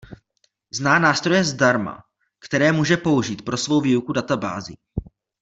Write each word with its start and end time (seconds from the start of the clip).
Zná 0.71 0.99
nástroje 0.99 1.43
zdarma, 1.43 2.03
které 2.39 2.71
může 2.71 2.97
použít 2.97 3.45
pro 3.45 3.57
svou 3.57 3.81
výuku 3.81 4.13
databází. 4.13 4.77